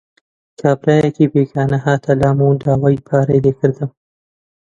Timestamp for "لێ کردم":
3.45-3.91